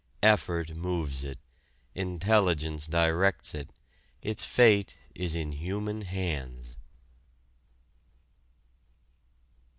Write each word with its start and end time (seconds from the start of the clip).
Effort 0.23 0.71
moves 0.71 1.23
it, 1.23 1.37
intelligence 1.93 2.87
directs 2.87 3.53
it; 3.53 3.69
its 4.23 4.43
fate 4.43 4.97
is 5.13 5.35
in 5.35 5.51
human 5.51 6.01
hands. 6.01 6.75